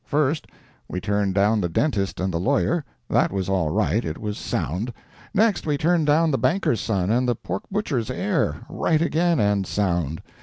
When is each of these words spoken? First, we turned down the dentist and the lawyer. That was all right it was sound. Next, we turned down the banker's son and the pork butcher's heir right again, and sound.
First, 0.03 0.47
we 0.87 0.99
turned 0.99 1.35
down 1.35 1.61
the 1.61 1.69
dentist 1.69 2.19
and 2.19 2.33
the 2.33 2.39
lawyer. 2.39 2.83
That 3.07 3.31
was 3.31 3.47
all 3.47 3.69
right 3.69 4.03
it 4.03 4.17
was 4.17 4.35
sound. 4.35 4.91
Next, 5.31 5.67
we 5.67 5.77
turned 5.77 6.07
down 6.07 6.31
the 6.31 6.39
banker's 6.39 6.81
son 6.81 7.11
and 7.11 7.27
the 7.27 7.35
pork 7.35 7.65
butcher's 7.69 8.09
heir 8.09 8.61
right 8.67 8.99
again, 8.99 9.39
and 9.39 9.67
sound. 9.67 10.23